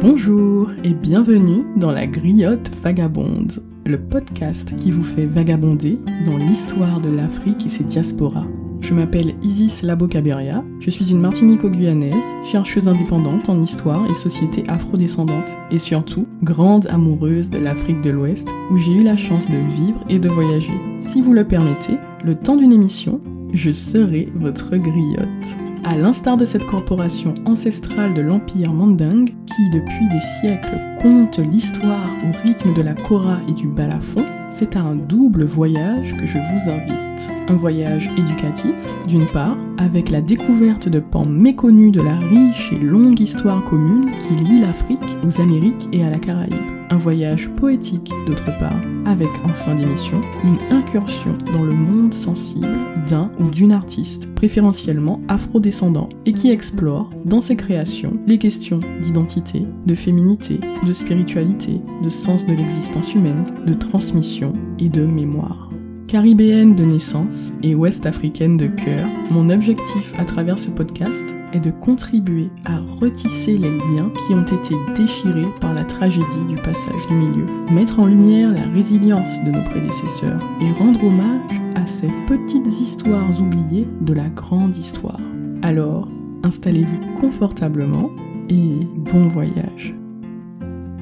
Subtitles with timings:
[0.00, 7.00] Bonjour et bienvenue dans la Griotte Vagabonde, le podcast qui vous fait vagabonder dans l'histoire
[7.00, 8.46] de l'Afrique et ses diasporas.
[8.80, 12.14] Je m'appelle Isis Labo-Caberia, je suis une martinico-guyanaise,
[12.44, 18.48] chercheuse indépendante en histoire et société afrodescendante, et surtout grande amoureuse de l'Afrique de l'Ouest,
[18.70, 20.80] où j'ai eu la chance de vivre et de voyager.
[21.00, 23.20] Si vous le permettez, le temps d'une émission,
[23.52, 25.67] je serai votre griotte.
[25.88, 32.10] À l'instar de cette corporation ancestrale de l'Empire Mandingue, qui depuis des siècles compte l'histoire
[32.24, 36.36] au rythme de la kora et du balafon, c'est à un double voyage que je
[36.36, 37.48] vous invite.
[37.48, 38.74] Un voyage éducatif,
[39.06, 44.10] d'une part, avec la découverte de pans méconnus de la riche et longue histoire commune
[44.10, 46.77] qui lie l'Afrique aux Amériques et à la Caraïbe.
[46.90, 52.66] Un voyage poétique, d'autre part, avec en fin d'émission une incursion dans le monde sensible
[53.08, 59.64] d'un ou d'une artiste, préférentiellement afro-descendant, et qui explore, dans ses créations, les questions d'identité,
[59.86, 65.70] de féminité, de spiritualité, de sens de l'existence humaine, de transmission et de mémoire.
[66.06, 71.70] Caribéenne de naissance et ouest-africaine de cœur, mon objectif à travers ce podcast est de
[71.70, 77.14] contribuer à retisser les liens qui ont été déchirés par la tragédie du passage du
[77.14, 82.80] milieu, mettre en lumière la résilience de nos prédécesseurs et rendre hommage à ces petites
[82.80, 85.20] histoires oubliées de la grande histoire.
[85.62, 86.08] Alors,
[86.42, 88.10] installez-vous confortablement
[88.48, 89.94] et bon voyage.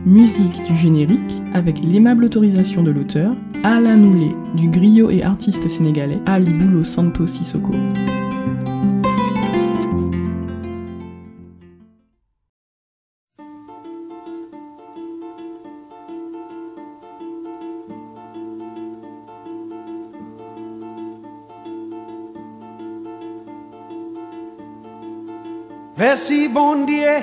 [0.05, 6.20] Musique du générique avec l'aimable autorisation de l'auteur Alain Noulé, du griot et artiste sénégalais
[6.27, 7.72] Ali Boulo Santo Sissoko.
[26.17, 27.19] Merci bon Dieu,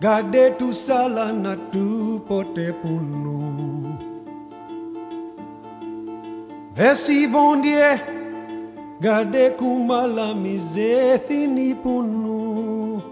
[0.00, 3.88] gardez tout ça la nature portée pour nous.
[6.76, 7.98] Merci bon Dieu,
[9.00, 13.02] gardez comment la misère finit pour nous.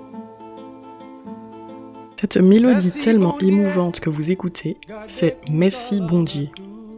[2.21, 4.79] Cette mélodie tellement émouvante que vous écoutez,
[5.09, 6.49] c'est Merci bon Dieu,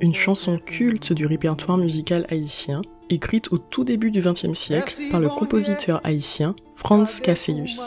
[0.02, 5.20] une chanson culte du répertoire musical haïtien, écrite au tout début du XXe siècle par
[5.20, 7.80] le compositeur haïtien Franz Cassius.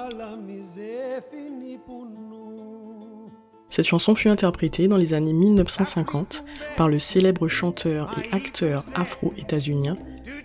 [3.70, 6.44] Cette chanson fut interprétée dans les années 1950
[6.76, 9.98] par le célèbre chanteur et acteur afro-états-unien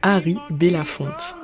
[0.02, 1.34] Harry Belafonte.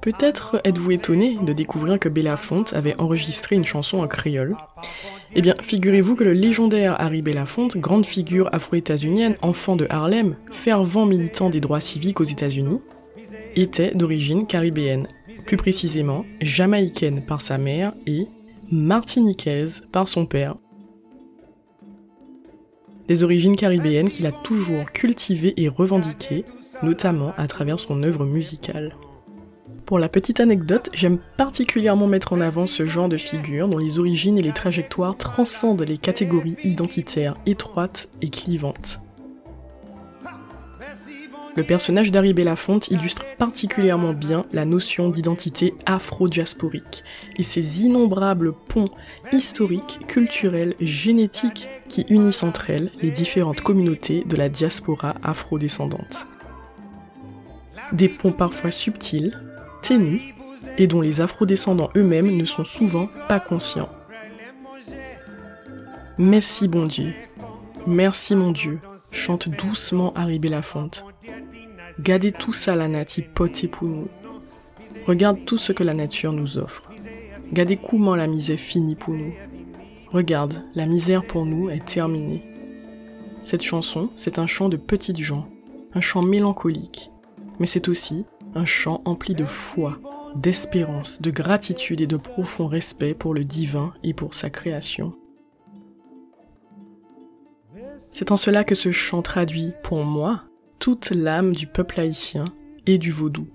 [0.00, 4.56] Peut-être êtes-vous étonné de découvrir que Belafonte avait enregistré une chanson en créole.
[5.34, 11.06] Eh bien, figurez-vous que le légendaire Harry Belafonte, grande figure afro-états-unienne, enfant de Harlem, fervent
[11.06, 12.80] militant des droits civiques aux États-Unis,
[13.54, 15.06] était d'origine caribéenne,
[15.46, 18.26] plus précisément jamaïcaine par sa mère et
[18.72, 20.56] martiniquaise par son père.
[23.06, 26.44] Des origines caribéennes qu'il a toujours cultivées et revendiquées,
[26.82, 28.96] notamment à travers son œuvre musicale.
[29.90, 33.98] Pour la petite anecdote, j'aime particulièrement mettre en avant ce genre de figure dont les
[33.98, 39.00] origines et les trajectoires transcendent les catégories identitaires étroites et clivantes.
[41.56, 47.02] Le personnage d'Harry Belafonte illustre particulièrement bien la notion d'identité afro-diasporique
[47.36, 48.90] et ses innombrables ponts
[49.32, 56.28] historiques, culturels, génétiques qui unissent entre elles les différentes communautés de la diaspora afro-descendante.
[57.90, 59.36] Des ponts parfois subtils,
[59.82, 60.34] ténus,
[60.78, 63.88] et dont les afro-descendants eux-mêmes ne sont souvent pas conscients.
[66.18, 67.14] Merci bon Dieu,
[67.86, 68.80] merci mon Dieu,
[69.12, 71.04] chante doucement Harry Belafonte.
[71.98, 74.08] Gardez tout ça la nati poté pour nous.
[75.06, 76.82] Regarde tout ce que la nature nous offre.
[77.52, 79.34] Gardez comment la misère finit pour nous.
[80.12, 82.42] Regarde, la misère pour nous est terminée.
[83.42, 85.48] Cette chanson, c'est un chant de petites gens,
[85.94, 87.10] un chant mélancolique,
[87.58, 88.24] mais c'est aussi
[88.54, 89.98] un chant empli de foi,
[90.34, 95.14] d'espérance, de gratitude et de profond respect pour le divin et pour sa création.
[98.10, 100.44] C'est en cela que ce chant traduit, pour moi,
[100.78, 102.44] toute l'âme du peuple haïtien
[102.86, 103.48] et du vaudou.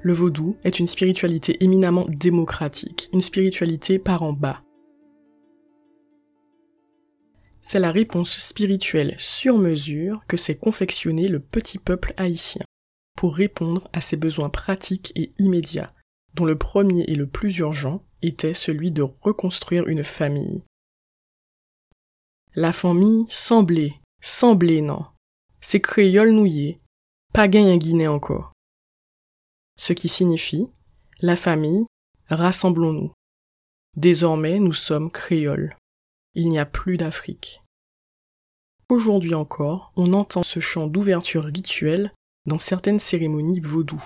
[0.00, 4.62] Le vaudou est une spiritualité éminemment démocratique, une spiritualité par en bas.
[7.60, 12.64] C'est la réponse spirituelle sur mesure que s'est confectionné le petit peuple haïtien
[13.22, 15.94] pour répondre à ses besoins pratiques et immédiats,
[16.34, 20.64] dont le premier et le plus urgent était celui de reconstruire une famille.
[22.56, 25.04] La famille semblait, semblait non,
[25.60, 26.80] c'est créole nouillé,
[27.32, 28.54] pas gain en Guinée encore.
[29.78, 30.66] Ce qui signifie,
[31.20, 31.86] la famille,
[32.28, 33.12] rassemblons-nous.
[33.96, 35.76] Désormais, nous sommes créoles.
[36.34, 37.62] Il n'y a plus d'Afrique.
[38.88, 42.12] Aujourd'hui encore, on entend ce chant d'ouverture rituelle
[42.46, 44.02] dans certaines cérémonies vaudou.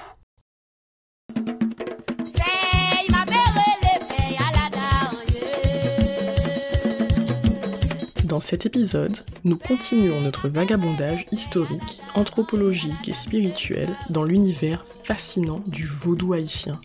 [8.24, 15.86] Dans cet épisode, nous continuons notre vagabondage historique, anthropologique et spirituel dans l'univers fascinant du
[15.86, 16.78] vaudou haïtien,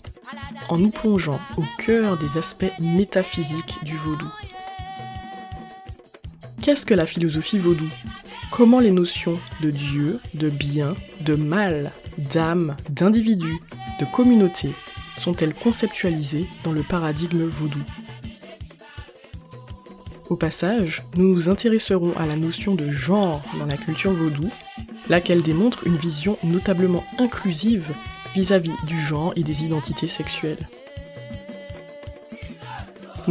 [0.69, 4.29] en nous plongeant au cœur des aspects métaphysiques du vaudou.
[6.61, 7.89] Qu'est-ce que la philosophie vaudou?
[8.51, 13.53] Comment les notions de Dieu, de bien, de mal, d'âme, d'individu,
[13.99, 14.73] de communauté
[15.17, 17.81] sont-elles conceptualisées dans le paradigme vaudou?
[20.29, 24.49] Au passage, nous nous intéresserons à la notion de genre dans la culture vaudou,
[25.07, 27.93] laquelle démontre une vision notablement inclusive
[28.35, 30.67] vis-à-vis du genre et des identités sexuelles.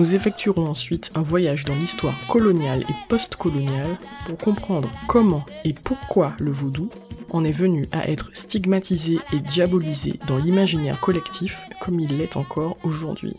[0.00, 6.35] Nous effectuerons ensuite un voyage dans l'histoire coloniale et post-coloniale pour comprendre comment et pourquoi
[6.38, 6.88] le vaudou
[7.29, 12.79] en est venu à être stigmatisé et diabolisé dans l'imaginaire collectif comme il l'est encore
[12.82, 13.37] aujourd'hui.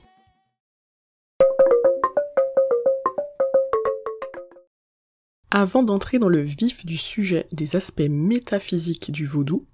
[5.49, 9.65] Avant d'entrer dans le vif du sujet des aspects métaphysiques du vaudou,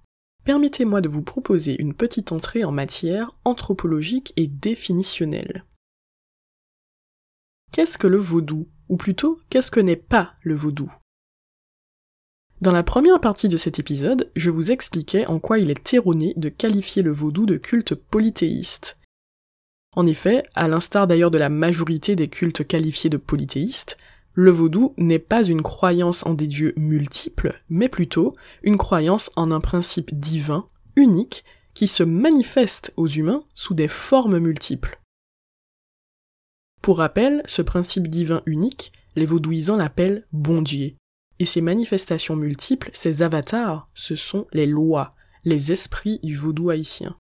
[0.45, 5.65] permettez-moi de vous proposer une petite entrée en matière anthropologique et définitionnelle.
[7.71, 8.67] Qu'est-ce que le vaudou?
[8.89, 10.91] Ou plutôt, qu'est-ce que n'est pas le vaudou?
[12.59, 16.33] Dans la première partie de cet épisode, je vous expliquais en quoi il est erroné
[16.37, 18.97] de qualifier le vaudou de culte polythéiste.
[19.95, 23.97] En effet, à l'instar d'ailleurs de la majorité des cultes qualifiés de polythéistes,
[24.33, 28.33] le vaudou n'est pas une croyance en des dieux multiples, mais plutôt
[28.63, 31.43] une croyance en un principe divin, unique,
[31.73, 34.99] qui se manifeste aux humains sous des formes multiples.
[36.87, 40.95] Pour rappel, ce principe divin unique, les vaudouisants l'appellent bondier.
[41.37, 45.13] Et ces manifestations multiples, ces avatars, ce sont les lois,
[45.43, 47.17] les esprits du vaudou haïtien.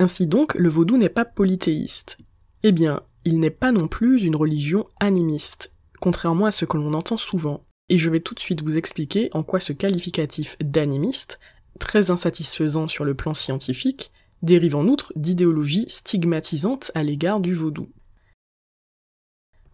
[0.00, 2.18] Ainsi donc, le vaudou n'est pas polythéiste.
[2.64, 6.92] Eh bien, il n'est pas non plus une religion animiste, contrairement à ce que l'on
[6.92, 7.62] entend souvent.
[7.88, 11.38] Et je vais tout de suite vous expliquer en quoi ce qualificatif d'animiste,
[11.78, 14.10] très insatisfaisant sur le plan scientifique,
[14.42, 17.86] dérive en outre d'idéologies stigmatisantes à l'égard du vaudou.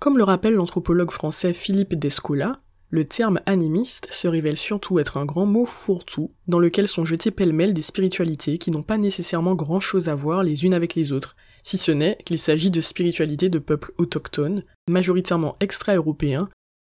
[0.06, 2.58] Comme le rappelle l'anthropologue français Philippe Descola,
[2.90, 7.32] le terme animiste se révèle surtout être un grand mot fourre-tout dans lequel sont jetées
[7.32, 11.34] pêle-mêle des spiritualités qui n'ont pas nécessairement grand-chose à voir les unes avec les autres,
[11.64, 16.48] si ce n'est qu'il s'agit de spiritualités de peuples autochtones, majoritairement extra-européens,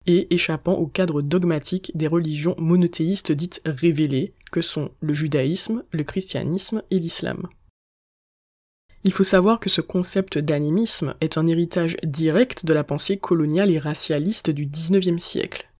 [0.07, 6.03] et échappant au cadre dogmatique des religions monothéistes dites révélées, que sont le judaïsme, le
[6.03, 7.47] christianisme et l'islam.
[9.05, 13.69] Il faut savoir que ce concept d'animisme est un héritage direct de la pensée coloniale
[13.69, 15.71] et racialiste du XIXe siècle.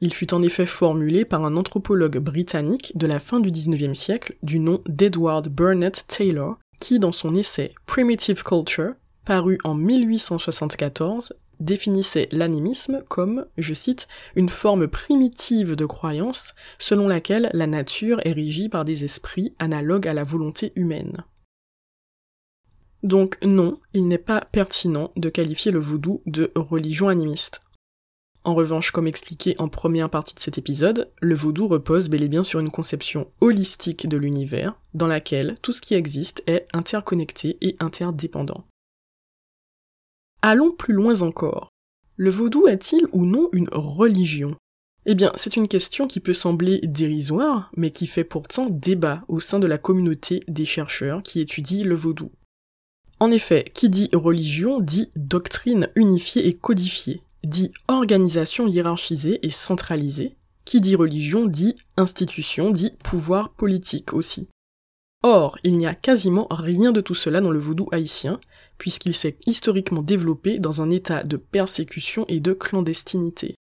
[0.00, 4.36] Il fut en effet formulé par un anthropologue britannique de la fin du XIXe siècle
[4.44, 8.94] du nom d'Edward Burnett Taylor, qui dans son essai Primitive Culture,
[9.24, 14.06] paru en 1874, définissait l'animisme comme, je cite,
[14.36, 20.06] une forme primitive de croyance selon laquelle la nature est régie par des esprits analogues
[20.06, 21.24] à la volonté humaine.
[23.02, 27.60] Donc non, il n'est pas pertinent de qualifier le vaudou de religion animiste.
[28.44, 32.28] En revanche, comme expliqué en première partie de cet épisode, le vaudou repose bel et
[32.28, 37.56] bien sur une conception holistique de l'univers, dans laquelle tout ce qui existe est interconnecté
[37.60, 38.64] et interdépendant.
[40.42, 41.68] Allons plus loin encore.
[42.16, 44.56] Le vaudou est-il ou non une religion?
[45.06, 49.38] Eh bien, c'est une question qui peut sembler dérisoire, mais qui fait pourtant débat au
[49.40, 52.30] sein de la communauté des chercheurs qui étudient le vaudou.
[53.22, 60.34] En effet, qui dit religion dit doctrine unifiée et codifiée, dit organisation hiérarchisée et centralisée,
[60.64, 64.48] qui dit religion dit institution, dit pouvoir politique aussi.
[65.22, 68.40] Or, il n'y a quasiment rien de tout cela dans le vaudou haïtien,
[68.76, 73.54] puisqu'il s'est historiquement développé dans un état de persécution et de clandestinité.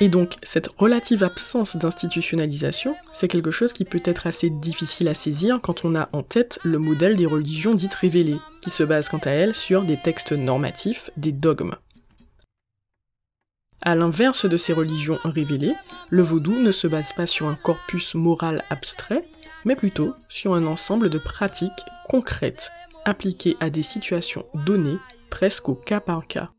[0.00, 5.14] Et donc, cette relative absence d'institutionnalisation, c'est quelque chose qui peut être assez difficile à
[5.14, 9.08] saisir quand on a en tête le modèle des religions dites révélées, qui se basent
[9.08, 11.76] quant à elles sur des textes normatifs, des dogmes.
[13.80, 15.74] À l'inverse de ces religions révélées,
[16.10, 19.22] le vaudou ne se base pas sur un corpus moral abstrait,
[19.66, 22.70] mais plutôt sur un ensemble de pratiques concrètes
[23.04, 24.96] appliquée à des situations données,
[25.28, 26.50] presque au cas par cas.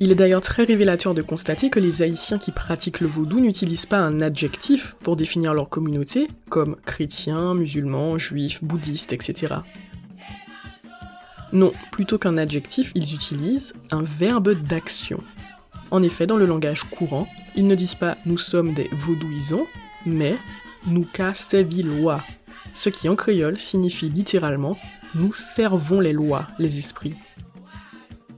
[0.00, 3.86] Il est d'ailleurs très révélateur de constater que les Haïtiens qui pratiquent le vaudou n'utilisent
[3.86, 9.56] pas un adjectif pour définir leur communauté, comme chrétiens, musulmans, juifs, bouddhistes, etc.
[11.52, 15.20] Non, plutôt qu'un adjectif, ils utilisent un verbe d'action.
[15.90, 17.26] En effet, dans le langage courant,
[17.58, 19.66] ils ne disent pas nous sommes des vaudouisants,
[20.06, 20.36] mais
[20.86, 21.32] nous ca
[21.82, 22.20] lois,
[22.72, 24.78] ce qui en créole signifie littéralement
[25.16, 27.16] nous servons les lois, les esprits.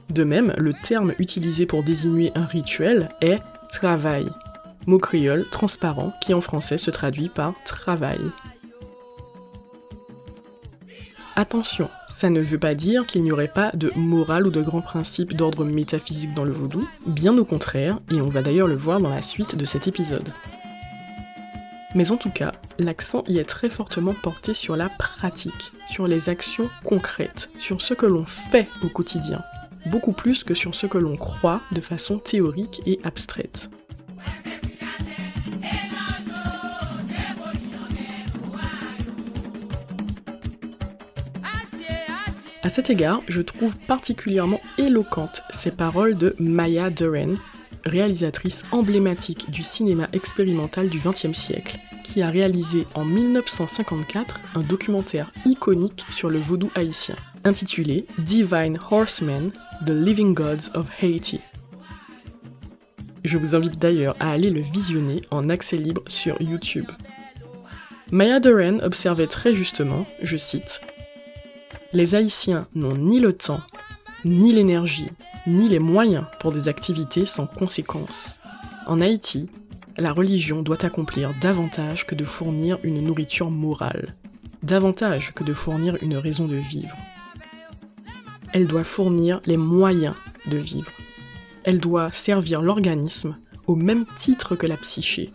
[0.09, 4.27] De même, le terme utilisé pour désigner un rituel est travail,
[4.87, 8.21] mot créole transparent qui en français se traduit par travail.
[11.37, 14.81] Attention, ça ne veut pas dire qu'il n'y aurait pas de morale ou de grands
[14.81, 19.01] principes d'ordre métaphysique dans le vaudou, bien au contraire, et on va d'ailleurs le voir
[19.01, 20.29] dans la suite de cet épisode.
[21.95, 26.29] Mais en tout cas, l'accent y est très fortement porté sur la pratique, sur les
[26.29, 29.43] actions concrètes, sur ce que l'on fait au quotidien,
[29.87, 33.71] beaucoup plus que sur ce que l'on croit de façon théorique et abstraite.
[42.63, 47.39] À cet égard, je trouve particulièrement éloquentes ces paroles de Maya Deren,
[47.85, 55.33] réalisatrice emblématique du cinéma expérimental du XXe siècle, qui a réalisé en 1954 un documentaire
[55.47, 59.51] iconique sur le vaudou haïtien intitulé Divine Horsemen,
[59.87, 61.41] The Living Gods of Haiti.
[63.25, 66.87] Je vous invite d'ailleurs à aller le visionner en accès libre sur YouTube.
[68.11, 70.81] Maya Doran observait très justement, je cite,
[71.93, 73.63] Les Haïtiens n'ont ni le temps,
[74.25, 75.11] ni l'énergie,
[75.47, 78.39] ni les moyens pour des activités sans conséquences.
[78.87, 79.49] En Haïti,
[79.97, 84.15] la religion doit accomplir davantage que de fournir une nourriture morale,
[84.63, 86.97] davantage que de fournir une raison de vivre
[88.53, 90.15] elle doit fournir les moyens
[90.47, 90.91] de vivre.
[91.65, 95.31] Elle doit servir l'organisme au même titre que la psyché.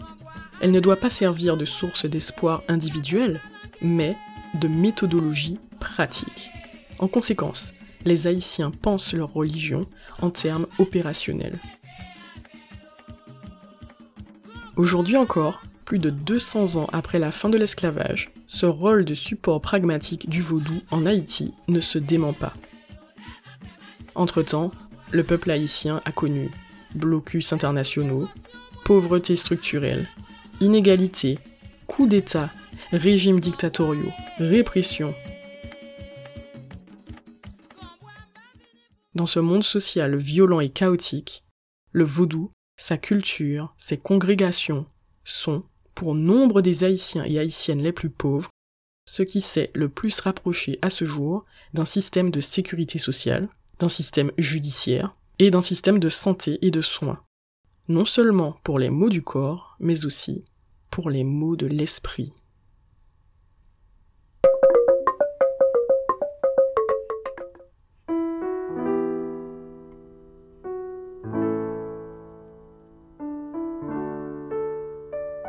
[0.62, 3.42] Elle ne doit pas servir de source d'espoir individuel,
[3.82, 4.16] mais
[4.56, 6.52] de méthodologie pratique.
[7.00, 7.74] En conséquence,
[8.06, 9.82] les Haïtiens pensent leur religion
[10.22, 11.60] en termes opérationnels.
[14.76, 19.62] Aujourd'hui encore, plus de 200 ans après la fin de l'esclavage, ce rôle de support
[19.62, 22.54] pragmatique du vaudou en Haïti ne se dément pas.
[24.16, 24.72] Entre-temps,
[25.12, 26.52] le peuple haïtien a connu
[26.96, 28.28] blocus internationaux,
[28.84, 30.08] pauvreté structurelle,
[30.60, 31.40] inégalité,
[31.88, 32.50] coups d'État,
[32.92, 35.14] régimes dictatoriaux, répression.
[39.26, 41.44] Dans ce monde social violent et chaotique,
[41.92, 44.86] le vaudou, sa culture, ses congrégations
[45.24, 45.64] sont,
[45.96, 48.52] pour nombre des Haïtiens et Haïtiennes les plus pauvres,
[49.10, 53.90] ce qui s'est le plus rapproché à ce jour d'un système de sécurité sociale, d'un
[53.90, 57.24] système judiciaire et d'un système de santé et de soins,
[57.88, 60.46] non seulement pour les maux du corps, mais aussi
[60.92, 62.32] pour les maux de l'esprit.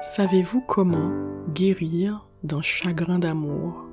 [0.08, 1.10] Savez-vous comment
[1.52, 3.84] guérir d'un chagrin d'amour?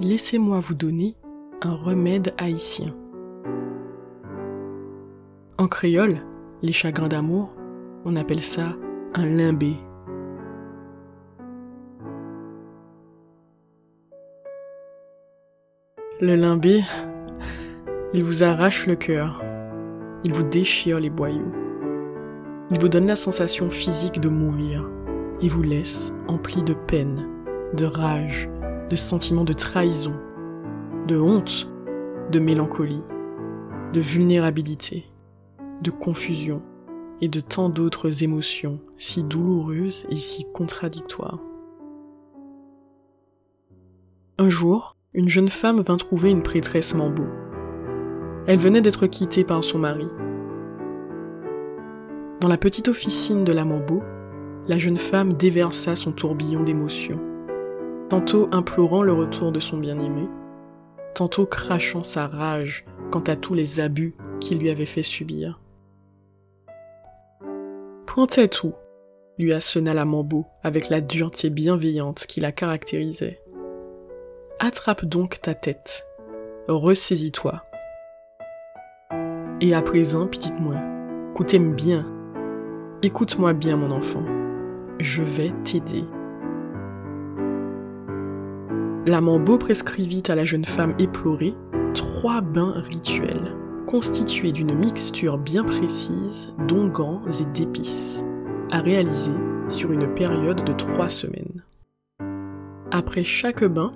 [0.00, 1.16] Laissez-moi vous donner
[1.62, 2.96] un remède haïtien.
[5.56, 6.18] En créole,
[6.62, 7.54] les chagrins d'amour,
[8.04, 8.76] on appelle ça
[9.14, 9.76] un limbé.
[16.20, 16.82] Le limbé,
[18.12, 19.44] il vous arrache le cœur,
[20.24, 21.52] il vous déchire les boyaux,
[22.70, 24.88] il vous donne la sensation physique de mourir
[25.40, 27.28] et vous laisse empli de peine,
[27.74, 28.48] de rage,
[28.90, 30.14] de sentiments de trahison,
[31.06, 31.70] de honte,
[32.30, 33.04] de mélancolie,
[33.92, 35.06] de vulnérabilité,
[35.82, 36.62] de confusion
[37.20, 41.40] et de tant d'autres émotions si douloureuses et si contradictoires.
[44.38, 47.24] Un jour, une jeune femme vint trouver une prêtresse Mambo.
[48.46, 50.06] Elle venait d'être quittée par son mari.
[52.40, 54.00] Dans la petite officine de la Mambo,
[54.68, 57.20] la jeune femme déversa son tourbillon d'émotions,
[58.08, 60.28] tantôt implorant le retour de son bien-aimé,
[61.14, 65.60] tantôt crachant sa rage quant à tous les abus qu'il lui avait fait subir.
[68.06, 68.74] Pointait tout,
[69.36, 73.40] lui assena la Mambo avec la dureté bienveillante qui la caractérisait.
[74.60, 76.06] Attrape donc ta tête,
[76.68, 77.64] ressaisis-toi.
[79.60, 80.76] Et à présent, petite moi,
[81.32, 82.17] écoutez-moi bien.
[83.00, 84.24] Écoute-moi bien, mon enfant.
[84.98, 86.02] Je vais t'aider.
[89.06, 91.54] La Mambo prescrivit à la jeune femme éplorée
[91.94, 93.54] trois bains rituels,
[93.86, 98.24] constitués d'une mixture bien précise d'onguents et d'épices,
[98.72, 99.36] à réaliser
[99.68, 101.62] sur une période de trois semaines.
[102.90, 103.92] Après chaque bain,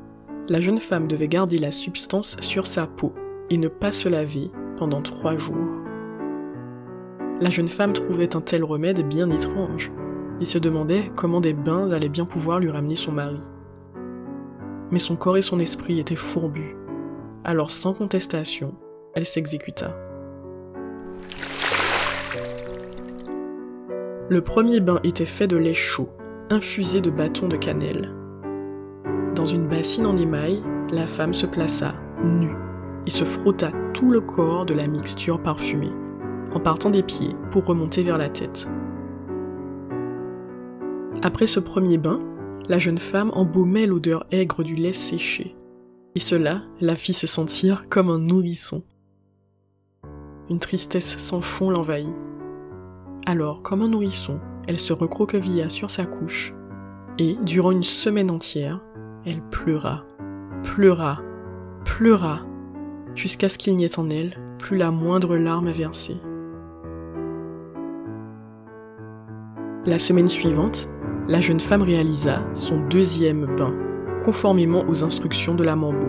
[0.48, 3.12] la jeune femme devait garder la substance sur sa peau
[3.50, 5.81] et ne pas se laver pendant trois jours.
[7.40, 9.90] La jeune femme trouvait un tel remède bien étrange
[10.40, 13.40] et se demandait comment des bains allaient bien pouvoir lui ramener son mari.
[14.90, 16.76] Mais son corps et son esprit étaient fourbus,
[17.44, 18.74] alors sans contestation,
[19.14, 19.96] elle s'exécuta.
[24.28, 26.08] Le premier bain était fait de lait chaud,
[26.50, 28.12] infusé de bâtons de cannelle.
[29.34, 30.62] Dans une bassine en émail,
[30.92, 32.56] la femme se plaça, nue,
[33.06, 35.92] et se frotta tout le corps de la mixture parfumée,
[36.54, 38.68] en partant des pieds pour remonter vers la tête.
[41.22, 42.20] Après ce premier bain,
[42.68, 45.56] la jeune femme embaumait l'odeur aigre du lait séché,
[46.14, 48.82] et cela la fit se sentir comme un nourrisson.
[50.50, 52.14] Une tristesse sans fond l'envahit.
[53.26, 56.54] Alors, comme un nourrisson, elle se recroquevilla sur sa couche,
[57.18, 58.80] et, durant une semaine entière,
[59.24, 60.04] elle pleura,
[60.62, 61.20] pleura,
[61.84, 62.40] pleura,
[63.14, 66.16] jusqu'à ce qu'il n'y ait en elle plus la moindre larme à verser.
[69.84, 70.88] La semaine suivante,
[71.26, 73.74] la jeune femme réalisa son deuxième bain,
[74.24, 76.06] conformément aux instructions de la Mambo.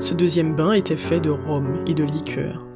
[0.00, 2.66] Ce deuxième bain était fait de rhum et de liqueur.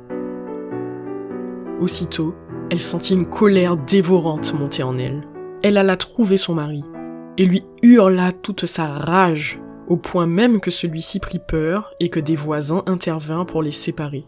[1.80, 2.36] Aussitôt,
[2.70, 5.26] elle sentit une colère dévorante monter en elle.
[5.64, 6.84] Elle alla trouver son mari
[7.36, 12.20] et lui hurla toute sa rage, au point même que celui-ci prit peur et que
[12.20, 14.24] des voisins intervinrent pour les séparer.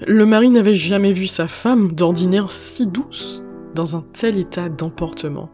[0.00, 3.42] Le mari n'avait jamais vu sa femme d'ordinaire si douce
[3.74, 5.50] dans un tel état d'emportement.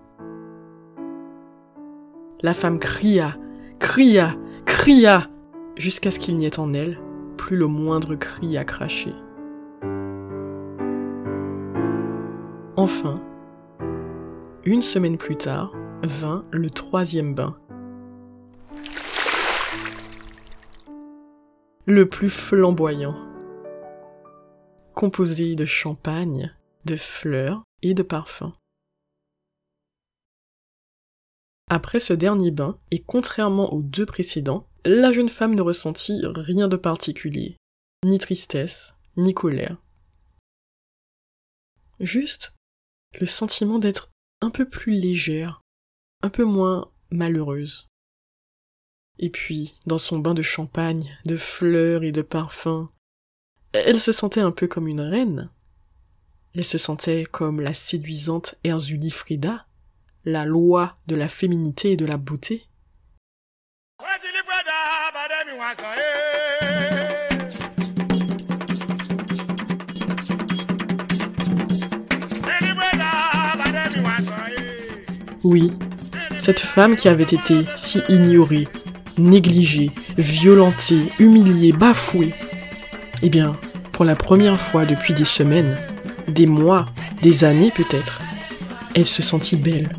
[2.43, 3.37] La femme cria,
[3.79, 5.29] cria, cria,
[5.77, 6.99] jusqu'à ce qu'il n'y ait en elle
[7.37, 9.15] plus le moindre cri à cracher.
[12.77, 13.21] Enfin,
[14.65, 15.73] une semaine plus tard,
[16.03, 17.57] vint le troisième bain.
[21.85, 23.17] Le plus flamboyant.
[25.01, 28.53] Composé de champagne, de fleurs et de parfums.
[31.71, 36.69] Après ce dernier bain, et contrairement aux deux précédents, la jeune femme ne ressentit rien
[36.69, 37.57] de particulier,
[38.05, 39.79] ni tristesse, ni colère.
[41.99, 42.53] Juste
[43.19, 44.11] le sentiment d'être
[44.43, 45.63] un peu plus légère,
[46.23, 47.89] un peu moins malheureuse.
[49.19, 52.91] Et puis, dans son bain de champagne, de fleurs et de parfums,
[53.73, 55.51] elle se sentait un peu comme une reine.
[56.55, 59.67] Elle se sentait comme la séduisante Erzuli Frida,
[60.25, 62.67] la loi de la féminité et de la beauté.
[75.45, 75.73] Oui,
[76.39, 78.69] cette femme qui avait été si ignorée,
[79.19, 82.35] négligée, violentée, humiliée, bafouée.
[83.23, 83.53] Eh bien,
[83.93, 85.77] pour la première fois depuis des semaines,
[86.29, 86.87] des mois,
[87.23, 88.21] des années peut-être,
[88.95, 89.91] elle se sentit belle,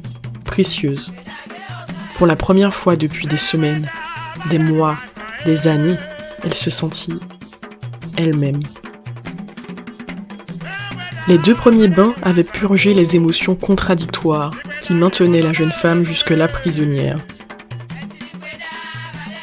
[0.43, 1.12] précieuse.
[2.15, 3.88] Pour la première fois depuis des semaines,
[4.49, 4.97] des mois,
[5.45, 5.97] des années,
[6.43, 7.19] elle se sentit
[8.17, 8.60] elle-même.
[11.27, 16.47] Les deux premiers bains avaient purgé les émotions contradictoires qui maintenaient la jeune femme jusque-là
[16.47, 17.19] prisonnière.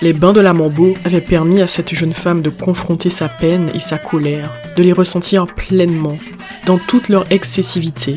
[0.00, 3.68] Les bains de la Mambo avaient permis à cette jeune femme de confronter sa peine
[3.74, 6.16] et sa colère, de les ressentir pleinement,
[6.66, 8.16] dans toute leur excessivité,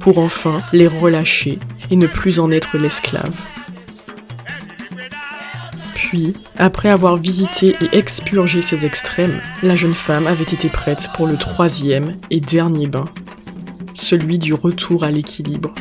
[0.00, 1.58] pour enfin les relâcher
[1.90, 3.34] et ne plus en être l'esclave.
[5.94, 11.26] Puis, après avoir visité et expurgé ces extrêmes, la jeune femme avait été prête pour
[11.26, 13.04] le troisième et dernier bain,
[13.92, 15.74] celui du retour à l'équilibre,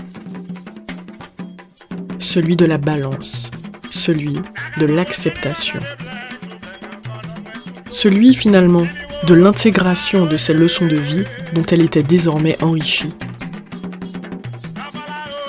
[2.19, 3.50] celui de la balance,
[3.91, 4.39] celui
[4.77, 5.79] de l'acceptation,
[7.91, 8.87] celui finalement
[9.27, 11.23] de l'intégration de ces leçons de vie
[11.53, 13.13] dont elle était désormais enrichie.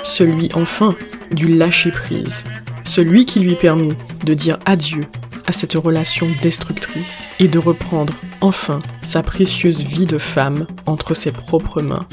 [0.04, 0.94] Celui enfin
[1.30, 2.44] du lâcher-prise,
[2.84, 5.06] celui qui lui permit de dire adieu
[5.46, 11.32] à cette relation destructrice et de reprendre enfin sa précieuse vie de femme entre ses
[11.32, 12.06] propres mains.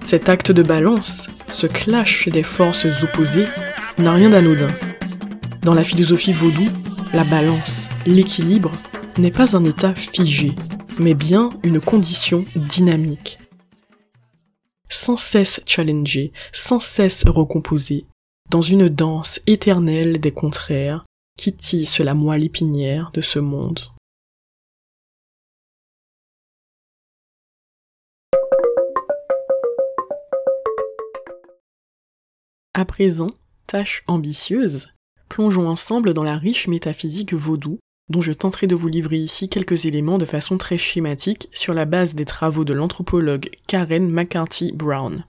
[0.00, 3.48] Cet acte de balance, ce clash des forces opposées,
[3.98, 4.70] n'a rien d'anodin.
[5.62, 6.68] Dans la philosophie vaudou,
[7.12, 8.72] la balance, l'équilibre,
[9.18, 10.52] n'est pas un état figé,
[10.98, 13.38] mais bien une condition dynamique
[14.88, 18.06] sans cesse challengée, sans cesse recomposée,
[18.50, 21.04] dans une danse éternelle des contraires
[21.36, 23.80] qui tisse la moelle épinière de ce monde.
[32.74, 33.30] À présent,
[33.66, 34.88] tâche ambitieuse,
[35.28, 39.86] plongeons ensemble dans la riche métaphysique vaudou, dont je tenterai de vous livrer ici quelques
[39.86, 45.24] éléments de façon très schématique sur la base des travaux de l'anthropologue Karen McCarthy Brown.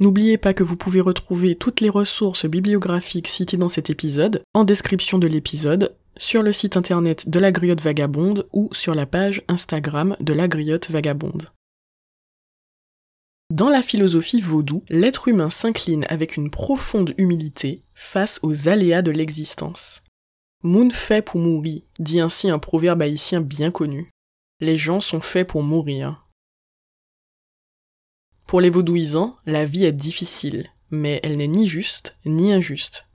[0.00, 4.64] N'oubliez pas que vous pouvez retrouver toutes les ressources bibliographiques citées dans cet épisode en
[4.64, 9.42] description de l'épisode, sur le site internet de la Griotte Vagabonde ou sur la page
[9.48, 11.50] Instagram de la Griotte Vagabonde.
[13.50, 19.10] Dans la philosophie vaudou, l'être humain s'incline avec une profonde humilité face aux aléas de
[19.10, 20.02] l'existence.
[20.62, 24.08] Moun fait pour mourir, dit ainsi un proverbe haïtien bien connu.
[24.60, 26.26] Les gens sont faits pour mourir.
[28.46, 33.08] Pour les vaudouisants, la vie est difficile, mais elle n'est ni juste ni injuste.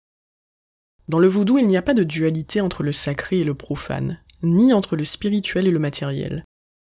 [1.08, 4.24] Dans le vaudou, il n'y a pas de dualité entre le sacré et le profane,
[4.44, 6.44] ni entre le spirituel et le matériel.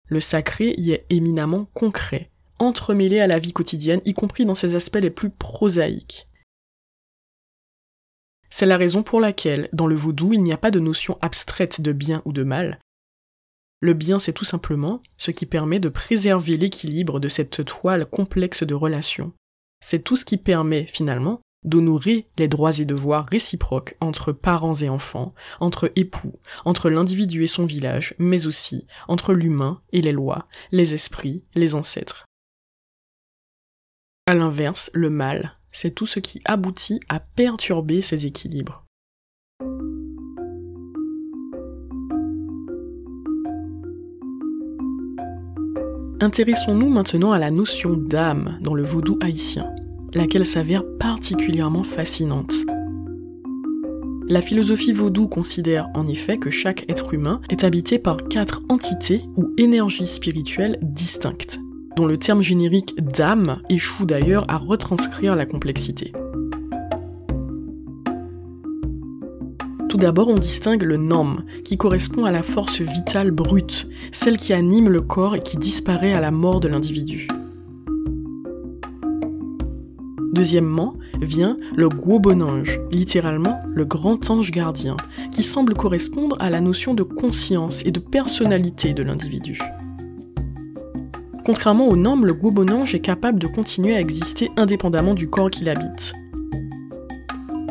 [0.07, 2.30] Le sacré y est éminemment concret,
[2.61, 6.27] entremêlé à la vie quotidienne, y compris dans ses aspects les plus prosaïques.
[8.49, 11.81] C'est la raison pour laquelle, dans le vaudou, il n'y a pas de notion abstraite
[11.81, 12.79] de bien ou de mal.
[13.79, 18.63] Le bien, c'est tout simplement ce qui permet de préserver l'équilibre de cette toile complexe
[18.63, 19.33] de relations.
[19.83, 24.89] C'est tout ce qui permet, finalement, d'honorer les droits et devoirs réciproques entre parents et
[24.89, 30.45] enfants, entre époux, entre l'individu et son village, mais aussi entre l'humain et les lois,
[30.71, 32.25] les esprits, les ancêtres.
[34.27, 38.85] À l'inverse, le mal, c'est tout ce qui aboutit à perturber ces équilibres.
[46.19, 49.73] Intéressons-nous maintenant à la notion d'âme dans le vaudou haïtien,
[50.13, 52.53] laquelle s'avère particulièrement fascinante.
[54.27, 59.23] La philosophie vaudou considère en effet que chaque être humain est habité par quatre entités
[59.35, 61.59] ou énergies spirituelles distinctes,
[61.95, 66.13] dont le terme générique d'âme échoue d'ailleurs à retranscrire la complexité.
[69.89, 74.53] Tout d'abord, on distingue le nom, qui correspond à la force vitale brute, celle qui
[74.53, 77.27] anime le corps et qui disparaît à la mort de l'individu.
[80.31, 84.95] Deuxièmement, vient le Guobonange, littéralement le grand ange gardien,
[85.31, 89.59] qui semble correspondre à la notion de conscience et de personnalité de l'individu.
[91.43, 95.69] Contrairement au nom, le Guobonange est capable de continuer à exister indépendamment du corps qu'il
[95.69, 96.13] habite.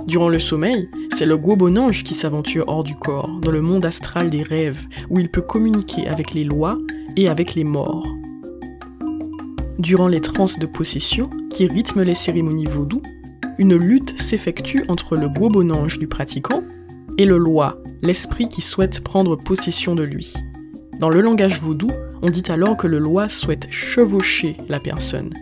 [0.07, 4.29] Durant le sommeil, c'est le Guobonange qui s'aventure hors du corps, dans le monde astral
[4.29, 6.79] des rêves, où il peut communiquer avec les lois
[7.17, 8.07] et avec les morts.
[9.79, 13.03] Durant les transes de possession, qui rythment les cérémonies vaudou,
[13.59, 16.65] une lutte s'effectue entre le Guobonange du pratiquant
[17.19, 20.33] et le loi, l'esprit qui souhaite prendre possession de lui.
[20.99, 21.89] Dans le langage vaudou,
[22.23, 25.33] on dit alors que le loi souhaite chevaucher la personne.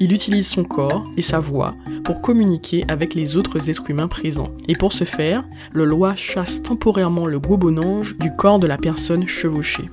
[0.00, 4.50] Il utilise son corps et sa voix pour communiquer avec les autres êtres humains présents.
[4.68, 9.26] Et pour ce faire, le loi chasse temporairement le gobonange du corps de la personne
[9.26, 9.88] chevauchée.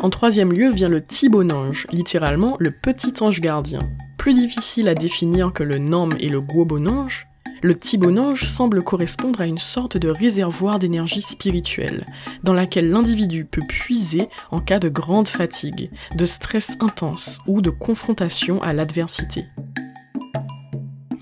[0.00, 3.80] En troisième lieu vient le Tibonange, littéralement le petit ange gardien.
[4.18, 7.26] Plus difficile à définir que le Nam et le Guobonange,
[7.62, 12.04] le Tibonange semble correspondre à une sorte de réservoir d'énergie spirituelle,
[12.42, 17.70] dans laquelle l'individu peut puiser en cas de grande fatigue, de stress intense ou de
[17.70, 19.44] confrontation à l'adversité.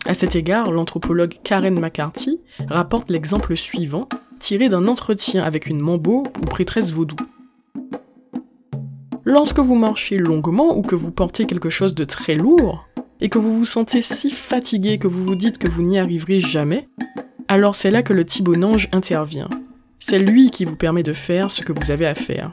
[0.07, 6.25] À cet égard, l'anthropologue Karen McCarthy rapporte l'exemple suivant, tiré d'un entretien avec une mambo
[6.43, 7.17] ou prêtresse vaudou.
[9.25, 12.87] Lorsque vous marchez longuement ou que vous portez quelque chose de très lourd,
[13.25, 16.41] et que vous vous sentez si fatigué que vous vous dites que vous n'y arriverez
[16.41, 16.91] jamais,
[17.49, 19.49] alors c'est là que le Thibonange intervient.
[19.99, 22.53] C'est lui qui vous permet de faire ce que vous avez à faire.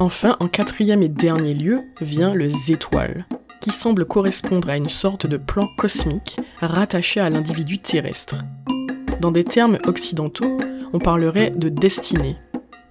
[0.00, 3.26] Enfin, en quatrième et dernier lieu, vient le zétoile,
[3.60, 8.36] qui semble correspondre à une sorte de plan cosmique rattaché à l'individu terrestre.
[9.20, 10.56] Dans des termes occidentaux,
[10.94, 12.36] on parlerait de destinée.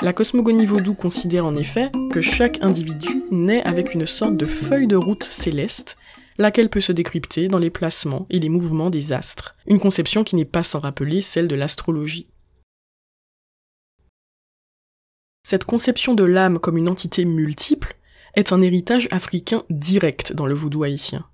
[0.01, 4.87] La cosmogonie vaudou considère en effet que chaque individu naît avec une sorte de feuille
[4.87, 5.95] de route céleste,
[6.39, 10.35] laquelle peut se décrypter dans les placements et les mouvements des astres, une conception qui
[10.35, 12.27] n'est pas sans rappeler celle de l'astrologie.
[15.43, 17.95] Cette conception de l'âme comme une entité multiple
[18.33, 21.27] est un héritage africain direct dans le vaudou haïtien.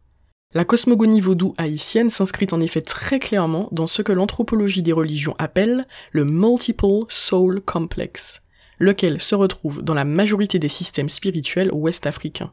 [0.53, 5.35] La cosmogonie vaudou haïtienne s'inscrit en effet très clairement dans ce que l'anthropologie des religions
[5.39, 8.41] appelle le multiple soul complex,
[8.79, 12.51] lequel se retrouve dans la majorité des systèmes spirituels ouest-africains.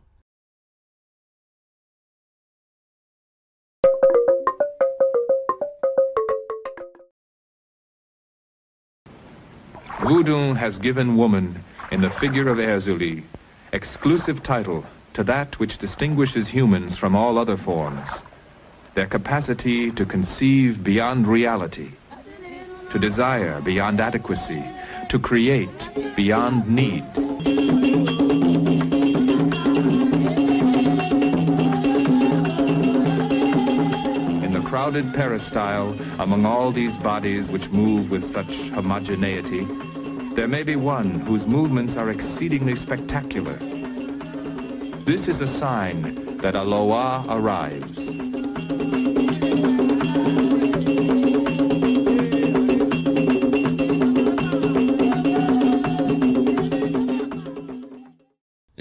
[10.00, 13.22] Voodoo has given woman, in the figure of Erzuli,
[13.72, 14.84] exclusive title
[15.14, 18.10] to that which distinguishes humans from all other forms,
[18.94, 21.92] their capacity to conceive beyond reality,
[22.90, 24.62] to desire beyond adequacy,
[25.08, 27.04] to create beyond need.
[34.42, 39.66] In the crowded peristyle, among all these bodies which move with such homogeneity,
[40.34, 43.58] there may be one whose movements are exceedingly spectacular.
[45.04, 48.33] This is a sign that Aloha arrives.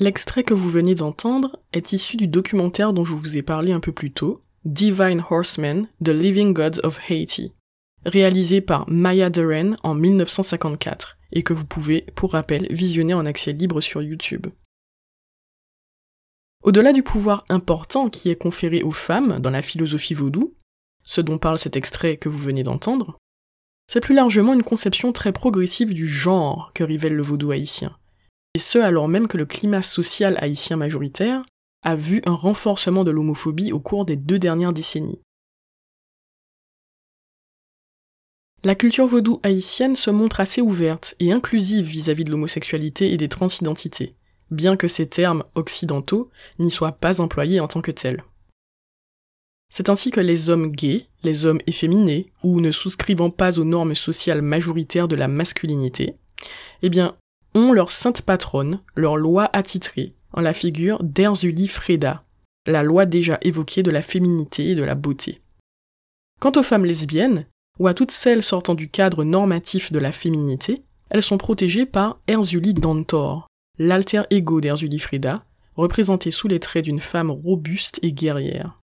[0.03, 3.79] L'extrait que vous venez d'entendre est issu du documentaire dont je vous ai parlé un
[3.79, 7.53] peu plus tôt, Divine Horsemen, The Living Gods of Haiti,
[8.05, 13.53] réalisé par Maya Deren en 1954 et que vous pouvez, pour rappel, visionner en accès
[13.53, 14.47] libre sur YouTube.
[16.63, 20.53] Au-delà du pouvoir important qui est conféré aux femmes dans la philosophie vaudou,
[21.05, 23.17] ce dont parle cet extrait que vous venez d'entendre,
[23.87, 27.97] c'est plus largement une conception très progressive du genre que révèle le vaudou haïtien,
[28.53, 31.43] et ce alors même que le climat social haïtien majoritaire
[31.83, 35.21] a vu un renforcement de l'homophobie au cours des deux dernières décennies.
[38.63, 43.27] La culture vaudou haïtienne se montre assez ouverte et inclusive vis-à-vis de l'homosexualité et des
[43.27, 44.15] transidentités,
[44.51, 48.23] bien que ces termes occidentaux n'y soient pas employés en tant que tels.
[49.69, 53.95] C'est ainsi que les hommes gays, les hommes efféminés, ou ne souscrivant pas aux normes
[53.95, 56.15] sociales majoritaires de la masculinité,
[56.83, 57.17] eh bien,
[57.55, 62.23] ont leur sainte patronne, leur loi attitrée, en la figure d'Erzuli Freda,
[62.65, 65.41] la loi déjà évoquée de la féminité et de la beauté.
[66.39, 67.45] Quant aux femmes lesbiennes,
[67.79, 72.19] ou à toutes celles sortant du cadre normatif de la féminité, elles sont protégées par
[72.27, 78.79] Erzuli Dantor, l'alter ego d'Erzuli Frida, représenté sous les traits d'une femme robuste et guerrière.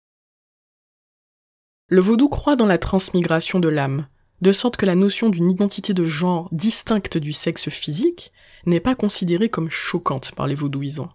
[1.88, 4.08] Le vaudou croit dans la transmigration de l'âme,
[4.42, 8.32] de sorte que la notion d'une identité de genre distincte du sexe physique
[8.66, 11.12] n'est pas considérée comme choquante par les vaudouisants.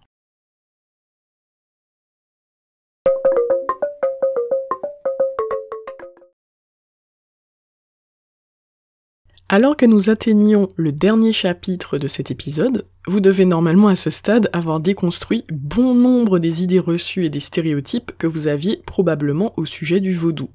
[9.53, 14.09] Alors que nous atteignions le dernier chapitre de cet épisode, vous devez normalement à ce
[14.09, 19.51] stade avoir déconstruit bon nombre des idées reçues et des stéréotypes que vous aviez probablement
[19.57, 20.51] au sujet du vaudou.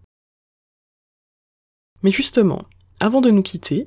[2.02, 2.62] Mais justement,
[2.98, 3.84] avant de nous quitter,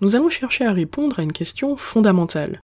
[0.00, 2.60] nous allons chercher à répondre à une question fondamentale.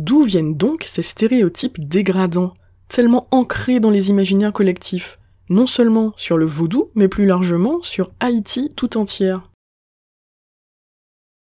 [0.00, 2.54] D'où viennent donc ces stéréotypes dégradants,
[2.88, 8.10] tellement ancrés dans les imaginaires collectifs, non seulement sur le vaudou, mais plus largement sur
[8.20, 9.50] Haïti tout entière?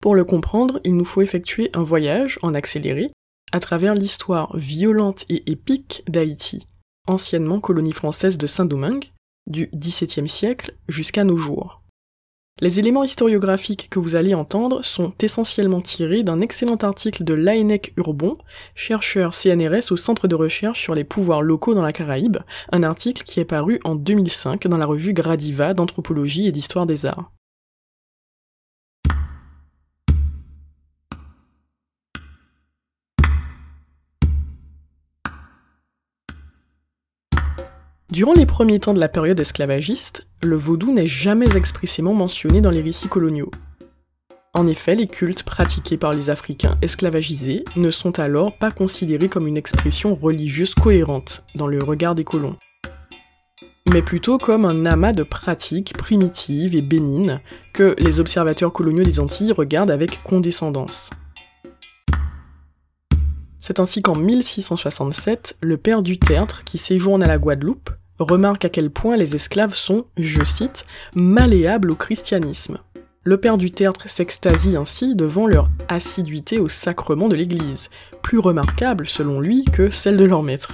[0.01, 3.10] Pour le comprendre, il nous faut effectuer un voyage en accéléré
[3.53, 6.67] à travers l'histoire violente et épique d'Haïti,
[7.08, 9.12] anciennement colonie française de Saint-Domingue,
[9.47, 11.82] du XVIIe siècle jusqu'à nos jours.
[12.61, 17.93] Les éléments historiographiques que vous allez entendre sont essentiellement tirés d'un excellent article de Laennec
[17.97, 18.35] Urbon,
[18.75, 22.37] chercheur CNRS au Centre de recherche sur les pouvoirs locaux dans la Caraïbe,
[22.71, 27.07] un article qui est paru en 2005 dans la revue Gradiva d'anthropologie et d'histoire des
[27.07, 27.31] arts.
[38.13, 42.69] Durant les premiers temps de la période esclavagiste, le vaudou n'est jamais expressément mentionné dans
[42.69, 43.49] les récits coloniaux.
[44.54, 49.47] En effet, les cultes pratiqués par les Africains esclavagisés ne sont alors pas considérés comme
[49.47, 52.56] une expression religieuse cohérente dans le regard des colons,
[53.91, 57.39] mais plutôt comme un amas de pratiques primitives et bénignes
[57.73, 61.10] que les observateurs coloniaux des Antilles regardent avec condescendance.
[63.58, 67.89] C'est ainsi qu'en 1667, le père du tertre, qui séjourne à la Guadeloupe,
[68.23, 72.79] remarque à quel point les esclaves sont, je cite, malléables au christianisme.
[73.23, 77.89] Le père du tertre s'extasie ainsi devant leur assiduité au sacrement de l'Église,
[78.21, 80.71] plus remarquable selon lui que celle de leur maître.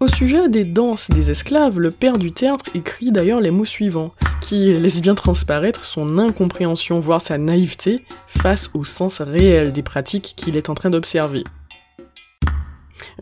[0.00, 4.14] Au sujet des danses des esclaves, le père du tertre écrit d'ailleurs les mots suivants,
[4.40, 10.34] qui laissent bien transparaître son incompréhension, voire sa naïveté, face au sens réel des pratiques
[10.36, 11.42] qu'il est en train d'observer.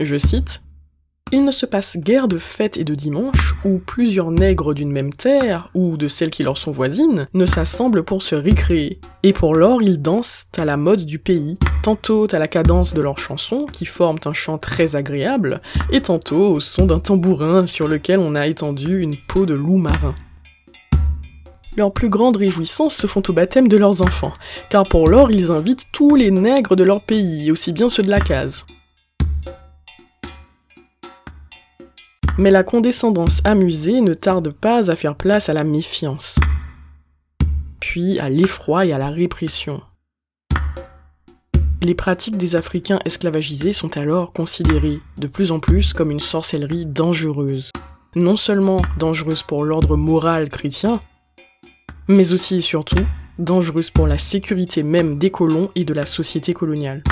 [0.01, 0.63] Je cite
[1.35, 5.15] Il ne se passe guère de fêtes et de dimanches où plusieurs nègres d'une même
[5.15, 9.01] terre, ou de celles qui leur sont voisines, ne s'assemblent pour se récréer.
[9.23, 13.01] Et pour lors, ils dansent à la mode du pays, tantôt à la cadence de
[13.01, 17.89] leurs chansons, qui forment un chant très agréable, et tantôt au son d'un tambourin sur
[17.89, 20.15] lequel on a étendu une peau de loup marin.
[21.79, 24.35] Leurs plus grandes réjouissances se font au baptême de leurs enfants,
[24.69, 28.11] car pour lors ils invitent tous les nègres de leur pays, aussi bien ceux de
[28.11, 28.67] la case.
[32.39, 36.39] Mais la condescendance amusée ne tarde pas à faire place à la méfiance,
[37.81, 39.83] puis à l'effroi et à la répression.
[41.83, 46.87] Les pratiques des Africains esclavagisés sont alors considérées de plus en plus comme une sorcellerie
[46.87, 47.71] dangereuse.
[48.15, 51.01] Non seulement dangereuse pour l'ordre moral chrétien,
[52.09, 53.05] mais aussi et surtout
[53.39, 57.03] dangereuse pour la sécurité même des colons et de la société coloniale.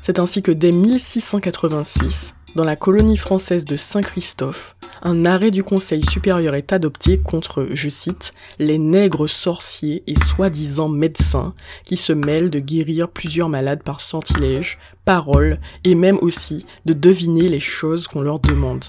[0.00, 6.04] C'est ainsi que dès 1686, dans la colonie française de Saint-Christophe, un arrêt du Conseil
[6.04, 12.50] supérieur est adopté contre, je cite, les nègres sorciers et soi-disant médecins qui se mêlent
[12.50, 18.22] de guérir plusieurs malades par sortilège, paroles et même aussi de deviner les choses qu'on
[18.22, 18.84] leur demande.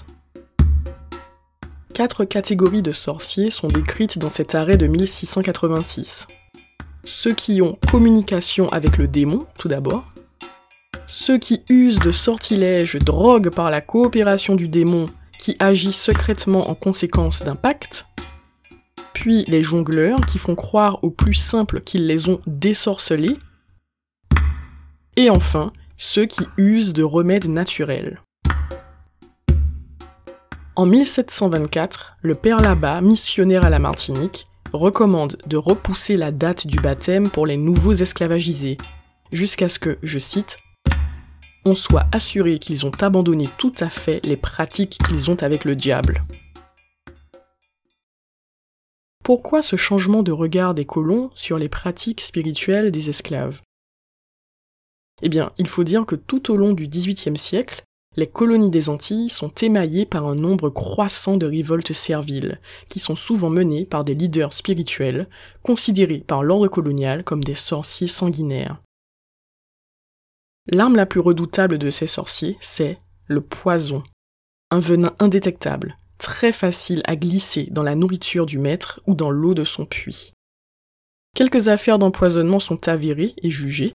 [1.94, 6.26] Quatre catégories de sorciers sont décrites dans cet arrêt de 1686.
[7.04, 10.04] Ceux qui ont communication avec le démon, tout d'abord,
[11.10, 15.06] ceux qui usent de sortilèges droguent par la coopération du démon
[15.40, 18.06] qui agit secrètement en conséquence d'un pacte,
[19.12, 23.36] puis les jongleurs qui font croire aux plus simples qu'ils les ont désorcelés,
[25.16, 28.22] et enfin ceux qui usent de remèdes naturels.
[30.76, 36.78] En 1724, le père Labat, missionnaire à la Martinique, recommande de repousser la date du
[36.78, 38.78] baptême pour les nouveaux esclavagisés,
[39.32, 40.56] jusqu'à ce que, je cite,
[41.64, 45.76] on soit assuré qu'ils ont abandonné tout à fait les pratiques qu'ils ont avec le
[45.76, 46.24] diable.
[49.22, 53.60] Pourquoi ce changement de regard des colons sur les pratiques spirituelles des esclaves?
[55.22, 57.84] Eh bien, il faut dire que tout au long du XVIIIe siècle,
[58.16, 63.14] les colonies des Antilles sont émaillées par un nombre croissant de révoltes serviles, qui sont
[63.14, 65.28] souvent menées par des leaders spirituels,
[65.62, 68.82] considérés par l'ordre colonial comme des sorciers sanguinaires.
[70.66, 74.02] L'arme la plus redoutable de ces sorciers, c'est le poison.
[74.70, 79.54] Un venin indétectable, très facile à glisser dans la nourriture du maître ou dans l'eau
[79.54, 80.32] de son puits.
[81.34, 83.92] Quelques affaires d'empoisonnement sont avérées et jugées,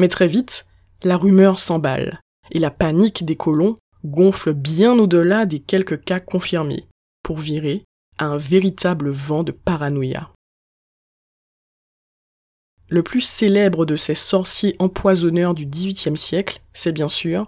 [0.00, 0.66] mais très vite,
[1.02, 6.86] la rumeur s'emballe, et la panique des colons gonfle bien au-delà des quelques cas confirmés,
[7.22, 7.84] pour virer
[8.18, 10.30] à un véritable vent de paranoïa.
[12.92, 17.46] Le plus célèbre de ces sorciers empoisonneurs du XVIIIe siècle, c'est bien sûr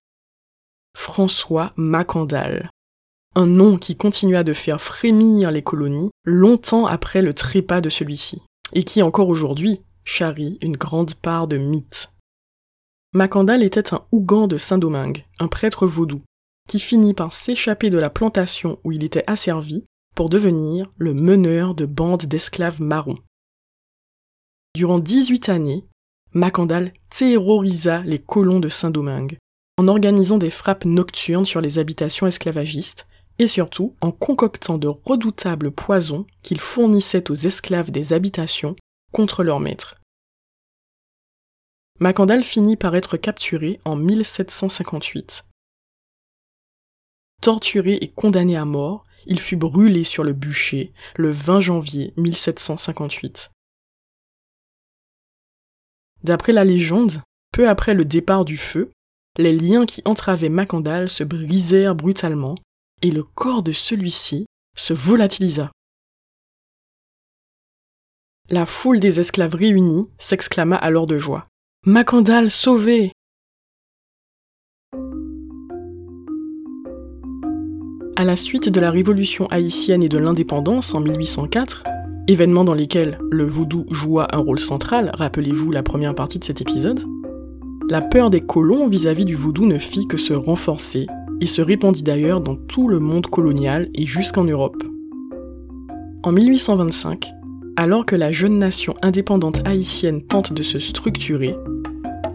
[0.97, 2.71] François Macandal.
[3.35, 8.41] Un nom qui continua de faire frémir les colonies longtemps après le trépas de celui-ci,
[8.73, 12.13] et qui encore aujourd'hui charrie une grande part de mythes.
[13.13, 16.23] Macandal était un Ougan de Saint-Domingue, un prêtre vaudou,
[16.69, 21.75] qui finit par s'échapper de la plantation où il était asservi pour devenir le meneur
[21.75, 23.19] de bandes d'esclaves marrons.
[24.75, 25.85] Durant 18 années,
[26.33, 29.37] Macandal terrorisa les colons de Saint-Domingue
[29.77, 33.07] en organisant des frappes nocturnes sur les habitations esclavagistes
[33.39, 38.75] et surtout en concoctant de redoutables poisons qu'il fournissait aux esclaves des habitations
[39.13, 39.97] contre leurs maîtres.
[42.01, 45.45] Macandal finit par être capturé en 1758.
[47.43, 53.51] Torturé et condamné à mort, il fut brûlé sur le bûcher le 20 janvier 1758.
[56.25, 58.91] D'après la légende, peu après le départ du feu,
[59.39, 62.55] les liens qui entravaient Macandal se brisèrent brutalement
[63.03, 65.71] et le corps de celui-ci se volatilisa.
[68.51, 71.47] La foule des esclaves réunis s'exclama alors de joie.
[71.87, 73.13] Macandal sauvé
[78.15, 81.83] À la suite de la révolution haïtienne et de l'indépendance en 1804,
[82.29, 86.61] événements dans lesquels le voodoo joua un rôle central, rappelez-vous la première partie de cet
[86.61, 87.01] épisode,
[87.89, 91.07] la peur des colons vis-à-vis du voodoo ne fit que se renforcer
[91.41, 94.83] et se répandit d'ailleurs dans tout le monde colonial et jusqu'en Europe.
[96.23, 97.33] En 1825,
[97.77, 101.57] alors que la jeune nation indépendante haïtienne tente de se structurer,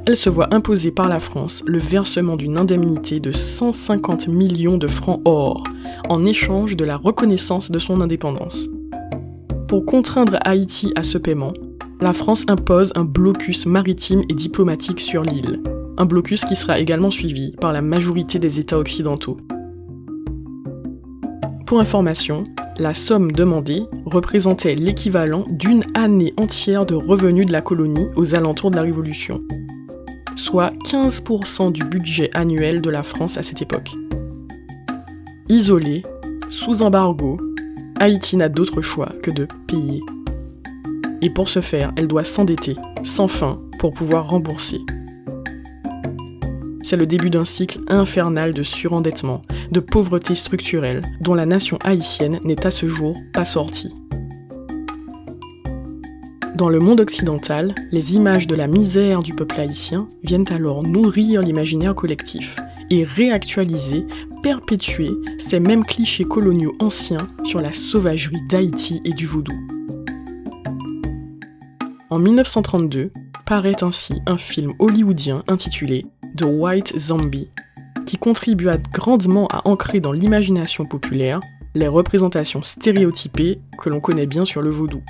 [0.05, 4.87] elle se voit imposer par la France le versement d'une indemnité de 150 millions de
[4.87, 5.63] francs or
[6.09, 8.69] en échange de la reconnaissance de son indépendance.
[9.67, 11.51] Pour contraindre Haïti à ce paiement,
[11.99, 15.61] la France impose un blocus maritime et diplomatique sur l'île,
[15.97, 19.35] un blocus qui sera également suivi par la majorité des États occidentaux.
[21.65, 22.45] Pour information,
[22.77, 28.71] la somme demandée représentait l'équivalent d'une année entière de revenus de la colonie aux alentours
[28.71, 29.43] de la Révolution,
[30.37, 33.91] soit 15% du budget annuel de la France à cette époque.
[35.49, 36.03] Isolée,
[36.49, 37.37] sous embargo,
[37.99, 40.01] Haïti n'a d'autre choix que de payer.
[41.23, 44.81] Et pour ce faire, elle doit s'endetter, sans fin, pour pouvoir rembourser.
[46.83, 49.41] C'est le début d'un cycle infernal de surendettement,
[49.71, 53.93] de pauvreté structurelle, dont la nation haïtienne n'est à ce jour pas sortie.
[56.55, 61.41] Dans le monde occidental, les images de la misère du peuple haïtien viennent alors nourrir
[61.41, 62.57] l'imaginaire collectif
[62.89, 64.05] et réactualiser,
[64.43, 69.53] perpétuer ces mêmes clichés coloniaux anciens sur la sauvagerie d'Haïti et du vaudou.
[72.09, 73.11] En 1932,
[73.45, 77.49] paraît ainsi un film hollywoodien intitulé The White Zombie,
[78.05, 81.39] qui contribua grandement à ancrer dans l'imagination populaire
[81.75, 85.01] les représentations stéréotypées que l'on connaît bien sur le vaudou.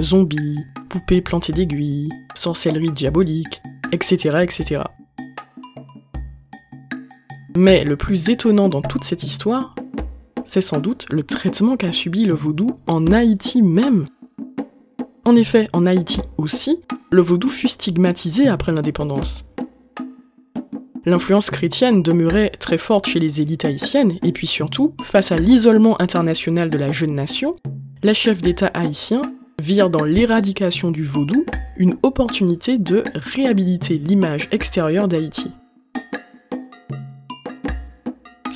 [0.00, 4.82] Zombies, poupées plantées d'aiguilles, sorcellerie diabolique, etc., etc.
[7.56, 9.74] Mais le plus étonnant dans toute cette histoire,
[10.44, 14.06] c'est sans doute le traitement qu'a subi le vaudou en Haïti même.
[15.24, 16.80] En effet, en Haïti aussi,
[17.10, 19.44] le vaudou fut stigmatisé après l'indépendance.
[21.06, 26.00] L'influence chrétienne demeurait très forte chez les élites haïtiennes, et puis surtout, face à l'isolement
[26.00, 27.52] international de la jeune nation,
[28.02, 29.22] les chefs d'État haïtiens
[29.60, 31.44] virent dans l'éradication du vaudou
[31.76, 35.52] une opportunité de réhabiliter l'image extérieure d'Haïti.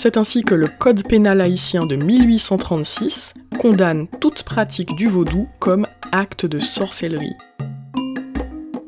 [0.00, 5.88] C'est ainsi que le Code pénal haïtien de 1836 condamne toute pratique du vaudou comme
[6.12, 7.34] acte de sorcellerie.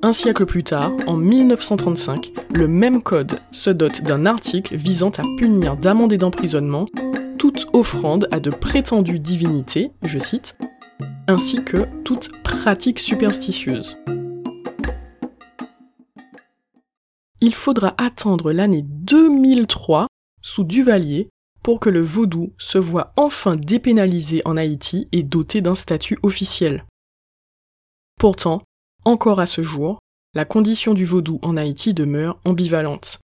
[0.02, 5.24] Un siècle plus tard, en 1935, le même code se dote d'un article visant à
[5.36, 6.86] punir d'amende et d'emprisonnement
[7.38, 10.56] toute offrande à de prétendues divinités, je cite,
[11.26, 13.96] ainsi que toute pratique superstitieuse.
[17.40, 20.06] Il faudra attendre l'année 2003
[20.42, 21.28] sous Duvalier
[21.62, 26.84] pour que le vaudou se voit enfin dépénalisé en Haïti et doté d'un statut officiel.
[28.18, 28.62] Pourtant,
[29.04, 29.98] encore à ce jour,
[30.34, 33.18] la condition du vaudou en Haïti demeure ambivalente.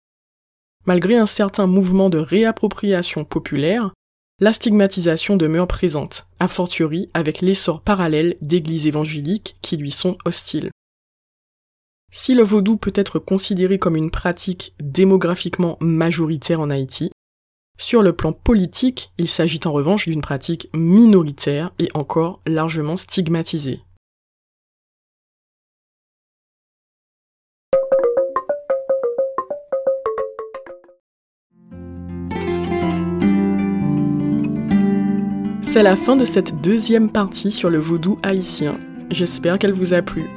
[0.87, 3.93] Malgré un certain mouvement de réappropriation populaire,
[4.41, 10.71] la stigmatisation demeure présente, a fortiori avec l'essor parallèle d'églises évangéliques qui lui sont hostiles.
[12.15, 17.11] Si le vaudou peut être considéré comme une pratique démographiquement majoritaire en Haïti,
[17.79, 23.81] sur le plan politique, il s'agit en revanche d'une pratique minoritaire et encore largement stigmatisée.
[35.63, 38.73] C'est la fin de cette deuxième partie sur le vaudou haïtien.
[39.11, 40.29] J'espère qu'elle vous a plu.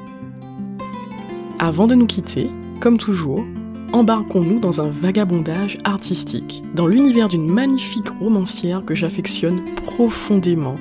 [1.60, 2.50] Avant de nous quitter,
[2.82, 3.46] comme toujours,
[3.94, 10.76] embarquons-nous dans un vagabondage artistique, dans l'univers d'une magnifique romancière que j'affectionne profondément,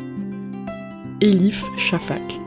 [1.21, 2.41] Elif Shafak.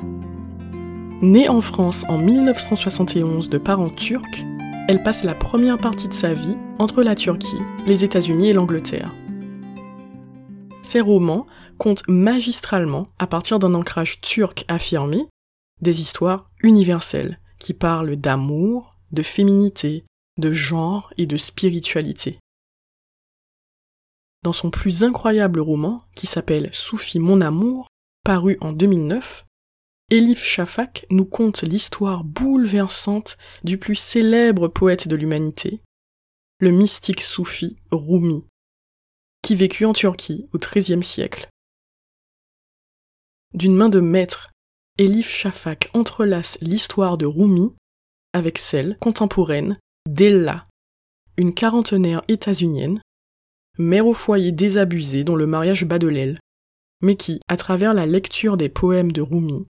[1.21, 4.45] Née en France en 1971 de parents turcs,
[4.89, 9.15] elle passe la première partie de sa vie entre la Turquie, les États-Unis et l'Angleterre.
[10.81, 11.47] Ses romans
[11.77, 15.27] compte magistralement, à partir d'un ancrage turc affirmé,
[15.81, 20.05] des histoires universelles qui parlent d'amour, de féminité,
[20.37, 22.39] de genre et de spiritualité.
[24.43, 27.87] Dans son plus incroyable roman, qui s'appelle Soufi mon amour,
[28.23, 29.45] paru en 2009,
[30.09, 35.81] Elif Shafak nous conte l'histoire bouleversante du plus célèbre poète de l'humanité,
[36.59, 38.45] le mystique soufi Rumi,
[39.41, 41.49] qui vécut en Turquie au XIIIe siècle.
[43.53, 44.51] D'une main de maître,
[44.99, 47.71] Elif Shafak entrelace l'histoire de Rumi
[48.33, 49.77] avec celle contemporaine
[50.07, 50.65] d'Ella,
[51.37, 52.99] une quarantenaire états-unienne,
[53.77, 56.39] mère au foyer désabusée dont le mariage bat de l'aile,
[57.03, 59.67] mais qui, à travers la lecture des poèmes de Rumi,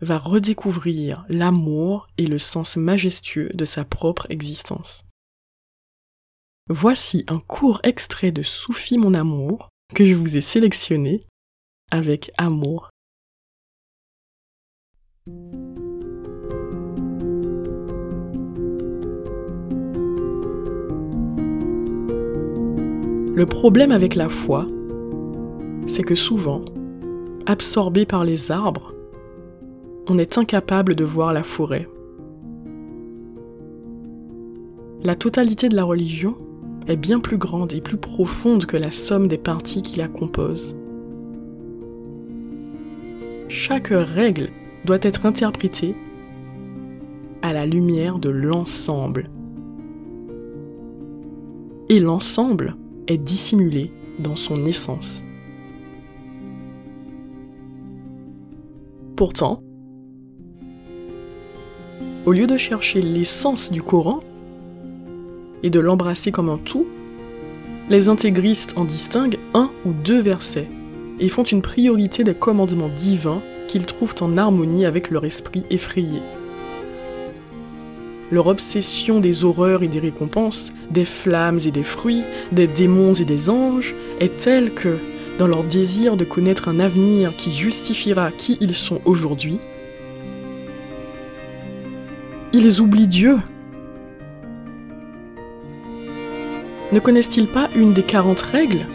[0.00, 5.04] va redécouvrir l'amour et le sens majestueux de sa propre existence.
[6.68, 11.20] Voici un court extrait de Soufi mon amour que je vous ai sélectionné
[11.90, 12.90] avec amour.
[23.36, 24.64] Le problème avec la foi,
[25.86, 26.64] c'est que souvent,
[27.44, 28.94] absorbé par les arbres,
[30.08, 31.86] on est incapable de voir la forêt.
[35.04, 36.34] La totalité de la religion
[36.86, 40.74] est bien plus grande et plus profonde que la somme des parties qui la composent.
[43.48, 44.48] Chaque règle
[44.86, 45.94] doit être interprétée
[47.42, 49.28] à la lumière de l'ensemble.
[51.90, 52.76] Et l'ensemble
[53.06, 55.22] est dissimulé dans son essence.
[59.16, 59.60] Pourtant,
[62.26, 64.20] au lieu de chercher l'essence du Coran
[65.62, 66.86] et de l'embrasser comme un tout,
[67.88, 70.68] les intégristes en distinguent un ou deux versets
[71.20, 76.20] et font une priorité des commandements divins qu'ils trouvent en harmonie avec leur esprit effrayé.
[78.32, 83.24] Leur obsession des horreurs et des récompenses, des flammes et des fruits, des démons et
[83.24, 84.98] des anges est telle que,
[85.38, 89.60] dans leur désir de connaître un avenir qui justifiera qui ils sont aujourd'hui,
[92.52, 93.38] ils oublient Dieu.
[96.92, 98.86] Ne connaissent-ils pas une des quarante règles?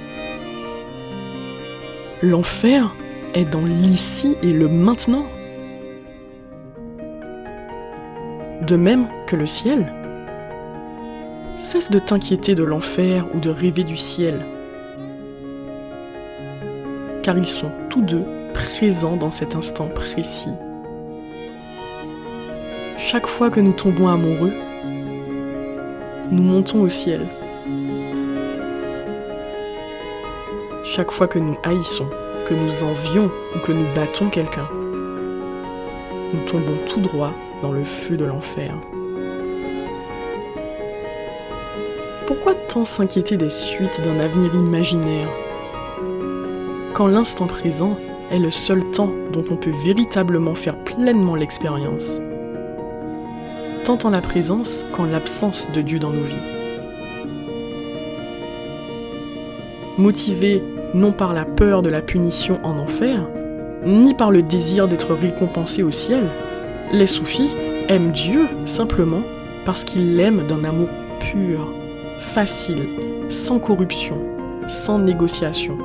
[2.21, 2.93] L'enfer
[3.33, 5.25] est dans l'ici et le maintenant.
[8.71, 9.91] De même que le ciel.
[11.57, 14.45] Cesse de t'inquiéter de l'enfer ou de rêver du ciel
[17.21, 20.53] car ils sont tous deux présents dans cet instant précis.
[22.97, 24.53] Chaque fois que nous tombons amoureux,
[26.31, 27.27] nous montons au ciel.
[30.85, 32.07] Chaque fois que nous haïssons,
[32.45, 34.69] que nous envions ou que nous battons quelqu'un,
[36.33, 38.73] nous tombons tout droit dans le feu de l'enfer.
[42.27, 45.27] Pourquoi tant s'inquiéter des suites d'un avenir imaginaire
[46.93, 47.97] quand l'instant présent
[48.31, 52.19] est le seul temps dont on peut véritablement faire pleinement l'expérience.
[53.83, 56.35] Tant en la présence qu'en l'absence de Dieu dans nos vies?
[59.97, 63.27] Motivé non par la peur de la punition en enfer,
[63.85, 66.23] ni par le désir d'être récompensé au ciel,
[66.93, 67.49] les soufis
[67.87, 69.21] aiment Dieu simplement
[69.65, 70.89] parce qu'ils l'aiment d'un amour
[71.19, 71.67] pur,
[72.19, 72.85] facile,
[73.29, 74.17] sans corruption,
[74.67, 75.77] sans négociation.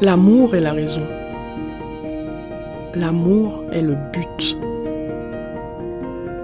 [0.00, 1.02] L'amour est la raison.
[2.94, 4.56] L'amour est le but.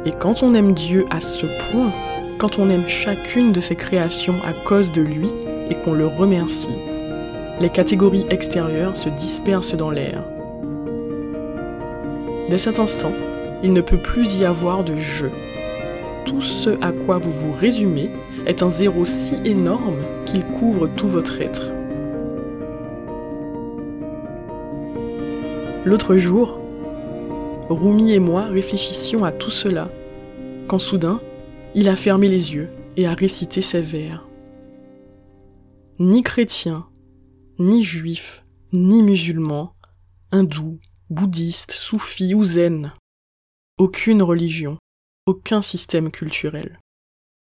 [0.05, 1.93] Et quand on aime Dieu à ce point,
[2.39, 5.31] quand on aime chacune de ses créations à cause de lui
[5.71, 6.77] et qu'on le remercie,
[7.61, 10.25] les catégories extérieures se dispersent dans l'air.
[12.49, 13.13] Dès cet instant,
[13.63, 15.31] il ne peut plus y avoir de jeu.
[16.25, 18.11] Tout ce à quoi vous vous résumez
[18.47, 21.73] est un zéro si énorme qu'il couvre tout votre être.
[25.85, 26.59] L'autre jour,
[27.69, 29.91] Rumi et moi réfléchissions à tout cela,
[30.67, 31.21] quand soudain,
[31.75, 34.27] il a fermé les yeux et a récité ces vers.
[35.99, 36.87] Ni chrétien,
[37.59, 39.75] ni juif, ni musulman,
[40.33, 40.79] hindou,
[41.15, 42.93] bouddhiste, soufi ou zen,
[43.79, 44.79] aucune religion,
[45.27, 46.81] aucun système culturel.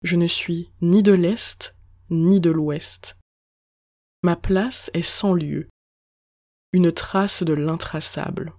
[0.04, 1.74] Je ne suis ni de l'Est,
[2.10, 3.18] ni de l'Ouest.
[4.24, 5.70] Ma place est sans lieu,
[6.74, 8.54] une trace de l'intraçable.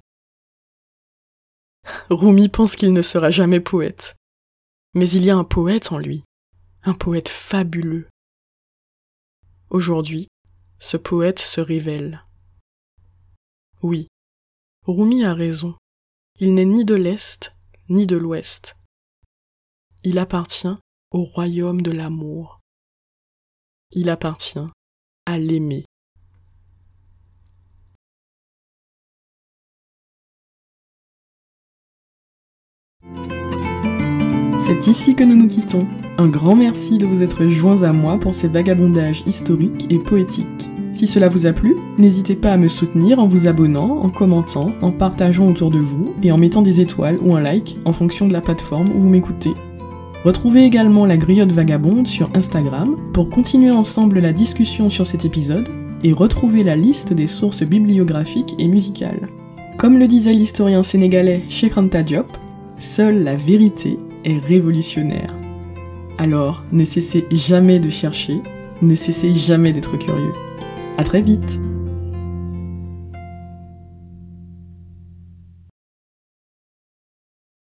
[2.10, 4.16] Rumi pense qu'il ne sera jamais poète,
[4.94, 6.24] mais il y a un poète en lui,
[6.84, 8.08] un poète fabuleux.
[9.68, 10.28] Aujourd'hui,
[10.78, 12.24] ce poète se révèle.
[13.82, 14.08] Oui,
[14.85, 15.76] Rumi a raison,
[16.41, 17.55] il n'est ni de l'Est
[17.89, 18.76] ni de l'Ouest.
[20.03, 20.76] Il appartient
[21.12, 22.59] au royaume de l'amour.
[23.93, 24.66] Il appartient
[25.24, 25.85] à l'aimer.
[34.73, 35.87] C'est ici que nous nous quittons.
[36.16, 40.47] Un grand merci de vous être joints à moi pour ces vagabondages historiques et poétiques.
[40.95, 44.73] Si cela vous a plu, n'hésitez pas à me soutenir en vous abonnant, en commentant,
[44.81, 48.27] en partageant autour de vous et en mettant des étoiles ou un like en fonction
[48.27, 49.53] de la plateforme où vous m'écoutez.
[50.25, 55.68] Retrouvez également la griotte vagabonde sur Instagram pour continuer ensemble la discussion sur cet épisode
[56.03, 59.29] et retrouver la liste des sources bibliographiques et musicales.
[59.77, 62.03] Comme le disait l'historien sénégalais Cheikh Anta
[62.79, 65.35] seule la vérité révolutionnaire.
[66.18, 68.41] Alors, ne cessez jamais de chercher,
[68.83, 70.33] ne cessez jamais d'être curieux.
[70.99, 71.61] À très vite